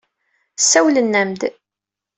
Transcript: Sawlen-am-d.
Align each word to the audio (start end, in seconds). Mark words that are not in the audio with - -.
Sawlen-am-d. 0.69 1.41